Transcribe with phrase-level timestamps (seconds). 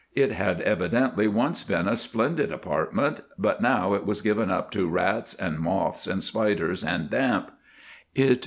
[0.15, 4.89] It had evidently once been a splendid apartment, but now it was given up to
[4.89, 7.51] rats and moths and spiders and damp.